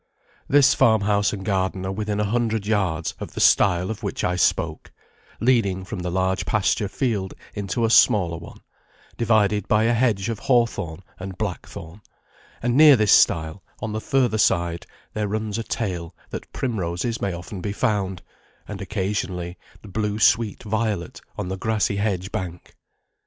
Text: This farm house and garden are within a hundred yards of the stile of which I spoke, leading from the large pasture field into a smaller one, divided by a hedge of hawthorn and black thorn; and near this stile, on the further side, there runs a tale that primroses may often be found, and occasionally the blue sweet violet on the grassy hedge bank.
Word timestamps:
This 0.47 0.73
farm 0.73 1.01
house 1.01 1.31
and 1.31 1.45
garden 1.45 1.85
are 1.85 1.91
within 1.91 2.19
a 2.19 2.23
hundred 2.25 2.65
yards 2.65 3.13
of 3.19 3.35
the 3.35 3.39
stile 3.39 3.91
of 3.91 4.01
which 4.01 4.23
I 4.23 4.35
spoke, 4.35 4.89
leading 5.39 5.85
from 5.85 5.99
the 5.99 6.09
large 6.09 6.43
pasture 6.43 6.87
field 6.87 7.35
into 7.53 7.85
a 7.85 7.89
smaller 7.91 8.37
one, 8.39 8.61
divided 9.15 9.67
by 9.67 9.83
a 9.83 9.93
hedge 9.93 10.27
of 10.27 10.39
hawthorn 10.39 11.03
and 11.19 11.37
black 11.37 11.67
thorn; 11.67 12.01
and 12.63 12.75
near 12.75 12.95
this 12.95 13.11
stile, 13.11 13.61
on 13.79 13.91
the 13.93 14.01
further 14.01 14.39
side, 14.39 14.87
there 15.13 15.27
runs 15.27 15.59
a 15.59 15.63
tale 15.63 16.15
that 16.31 16.51
primroses 16.51 17.21
may 17.21 17.31
often 17.31 17.61
be 17.61 17.71
found, 17.71 18.23
and 18.67 18.81
occasionally 18.81 19.55
the 19.83 19.87
blue 19.87 20.17
sweet 20.17 20.63
violet 20.63 21.21
on 21.37 21.47
the 21.47 21.57
grassy 21.57 21.97
hedge 21.97 22.31
bank. 22.31 22.75